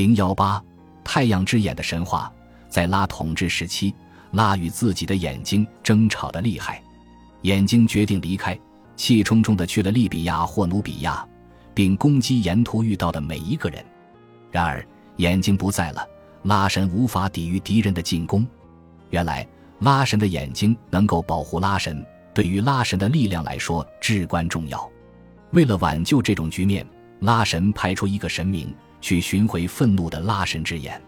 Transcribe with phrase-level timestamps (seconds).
[0.00, 0.64] 零幺八，
[1.04, 2.32] 太阳之眼的神话，
[2.70, 3.94] 在拉统治时期，
[4.30, 6.82] 拉与自己的眼睛争吵的厉害，
[7.42, 8.58] 眼睛决定离开，
[8.96, 11.22] 气冲冲的去了利比亚或努比亚，
[11.74, 13.84] 并攻击沿途遇到的每一个人。
[14.50, 14.82] 然而
[15.16, 16.02] 眼睛不在了，
[16.44, 18.46] 拉神无法抵御敌人的进攻。
[19.10, 19.46] 原来
[19.80, 24.90] 拉神的眼睛能够保护拉神，对于拉神的力量来说至关重要。
[25.50, 26.86] 为了挽救这种局面，
[27.18, 28.74] 拉神派出一个神明。
[29.00, 31.00] 去寻回愤怒的拉神之眼，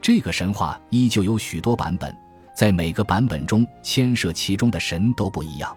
[0.00, 2.14] 这个神话依旧有许多版本，
[2.54, 5.76] 在每个版本中牵涉其中的神都不一样。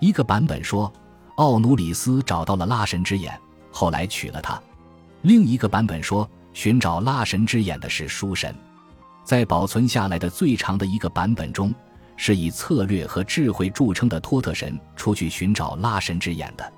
[0.00, 0.92] 一个版本说，
[1.36, 3.38] 奥努里斯找到了拉神之眼，
[3.70, 4.60] 后来娶了她；
[5.22, 8.54] 另一个版本说，寻找拉神之眼的是书神。
[9.24, 11.74] 在保存下来的最长的一个版本中，
[12.16, 16.72] 是以策略和智慧著称的托特神出去寻找拉神之眼的。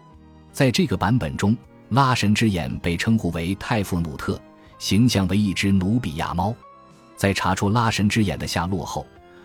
[0.53, 1.57] 在这个版本中。
[1.91, 4.41] 拉神之眼被称呼为泰夫努特，
[4.79, 6.55] 形象为一只努比亚猫。
[7.17, 9.05] 在查出拉神之眼的下落后，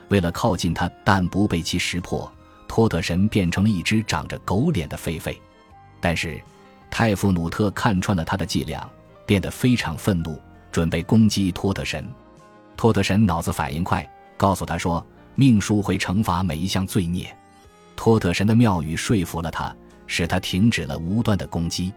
[0.09, 2.31] 为了靠近它但不被其识破，
[2.67, 5.35] 托特神变成了一只长着狗脸的狒狒。
[5.99, 6.39] 但是，
[6.91, 8.87] 泰夫努特看穿了他的伎俩，
[9.25, 10.39] 变得非常愤怒，
[10.71, 12.07] 准备攻击托特神。
[12.77, 17.35] 托特神脑子反应快，告诉他说：“命书会惩罚每一项罪孽。”
[17.97, 21.91] 托特神的妙语说服了他，使他停止了无端的攻击。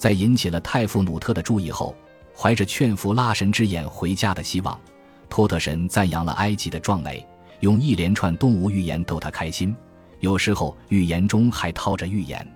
[0.00, 1.94] 在引起了泰夫努特的注意后，
[2.34, 4.80] 怀着劝服拉神之眼回家的希望，
[5.28, 7.22] 托特神赞扬了埃及的壮美，
[7.60, 9.76] 用一连串动物寓言逗他开心。
[10.20, 12.50] 有时候寓言中还套着寓言，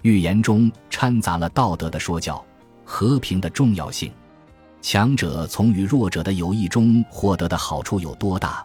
[0.00, 2.42] 寓言中掺杂了道德的说教、
[2.86, 4.10] 和平的重要性、
[4.80, 8.64] 强者从与弱者的友谊中获得的好处有多大。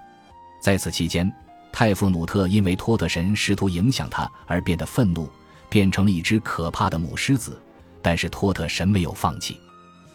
[0.62, 1.30] 在此期间，
[1.74, 5.30] 泰夫努特因为托特神试图影响他而变得愤怒，
[5.68, 7.62] 变成了一只可怕的母狮子。
[8.04, 9.60] 但是托特神没有放弃，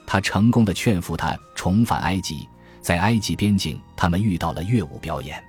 [0.07, 2.47] 他成功的劝服他重返埃及。
[2.81, 5.43] 在埃及边境，他们遇到了乐舞表演。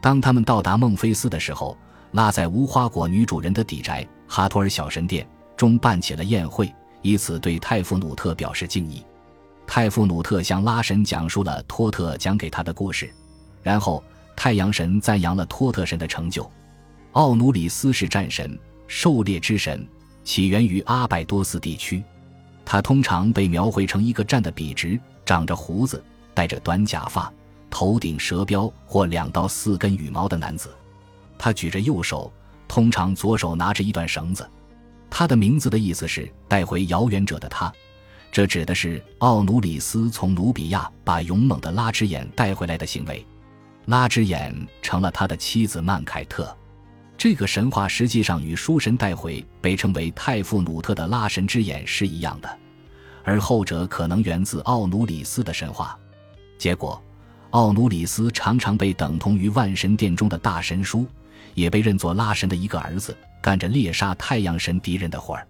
[0.00, 1.76] 当他们到达孟菲斯的时候，
[2.12, 5.26] 拉在无花果女主人的邸宅哈托尔小神殿
[5.56, 9.04] 中办起了宴会，以此对泰夫努特表示敬意。
[9.66, 13.12] 泰夫努特向拉神讲述了托特讲给他的故事，
[13.62, 14.02] 然后
[14.34, 16.50] 太阳神赞扬了托特神的成就。
[17.12, 19.86] 奥努里斯是战神，狩猎之神。
[20.24, 22.02] 起源于阿拜多斯地区，
[22.64, 26.02] 他通常被描绘成一个站得笔直、长着胡子、
[26.32, 27.32] 戴着短假发、
[27.68, 30.70] 头顶蛇标或两到四根羽毛的男子。
[31.38, 32.32] 他举着右手，
[32.68, 34.48] 通常左手拿着一段绳子。
[35.10, 37.70] 他的名字的意思是“带回遥远者的他”，
[38.32, 43.26] 这指的是奥努里斯从努比亚把勇猛的拉之眼带回来的行为。
[43.86, 46.56] 拉之眼成了他的妻子曼凯特。
[47.22, 52.58] 这个神话实际上与书神带回被称为泰夫努特的拉神之眼是一样的，
[53.22, 55.96] 而后者可能源自奥努里斯的神话。
[56.58, 57.00] 结果，
[57.50, 61.06] 奥努里斯常常被等同于万神殿中的大神书，
[61.54, 65.46] 也被认作拉神的一个儿子，干着猎杀太阳神敌人的活儿。